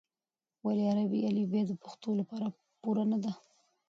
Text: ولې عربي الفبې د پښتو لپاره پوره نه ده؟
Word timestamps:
ولې 0.65 0.83
عربي 0.91 1.19
الفبې 1.29 1.61
د 1.67 1.71
پښتو 1.83 2.09
لپاره 2.19 2.47
پوره 2.81 3.03
نه 3.11 3.17
ده؟ 3.23 3.31